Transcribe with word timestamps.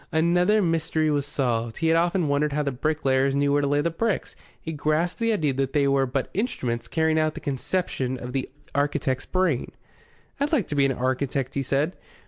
Another 0.11 0.63
mystery 0.63 1.11
was 1.11 1.27
solved. 1.27 1.77
He 1.77 1.89
had 1.89 1.95
often 1.95 2.27
wondered 2.27 2.53
how 2.53 2.63
the 2.63 2.71
bricklayers 2.71 3.35
knew 3.35 3.53
where 3.53 3.61
to 3.61 3.67
lay 3.67 3.81
the 3.81 3.91
bricks. 3.91 4.35
He 4.59 4.73
grasped 4.73 5.19
the 5.19 5.31
idea 5.31 5.53
that 5.53 5.73
they 5.73 5.87
were 5.87 6.07
but 6.07 6.31
instruments 6.33 6.87
carrying 6.87 7.19
out 7.19 7.35
the 7.35 7.39
conception 7.39 8.17
of 8.17 8.33
the 8.33 8.49
architect's 8.73 9.27
brain. 9.27 9.71
"I'd 10.39 10.51
like 10.53 10.67
to 10.69 10.75
be 10.75 10.87
an 10.87 10.91
architect," 10.91 11.53
he 11.53 11.61
said. 11.61 11.95